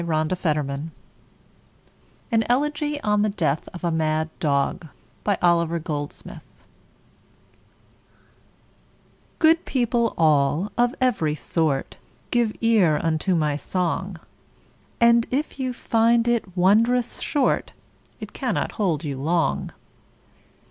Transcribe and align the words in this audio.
Oliver 0.01 0.17
Goldsmith 0.35 0.89
An 2.31 2.43
Elegy 2.49 2.99
on 3.01 3.21
the 3.21 3.29
Death 3.29 3.69
of 3.71 3.83
a 3.83 3.91
Mad 3.91 4.31
Dog 4.39 4.87
GOOD 9.37 9.65
people 9.65 10.15
all, 10.17 10.71
of 10.75 10.95
every 10.99 11.35
sort, 11.35 11.97
Give 12.31 12.51
ear 12.61 12.99
unto 13.03 13.35
my 13.35 13.55
song, 13.55 14.19
And 14.99 15.27
if 15.29 15.59
you 15.59 15.71
find 15.71 16.27
it 16.27 16.57
wondrous 16.57 17.19
short, 17.21 17.73
It 18.19 18.33
cannot 18.33 18.71
hold 18.71 19.03
you 19.03 19.19
long. 19.19 19.71